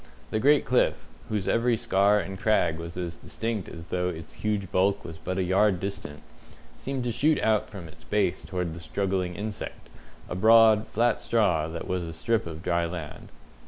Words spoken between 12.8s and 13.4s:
land.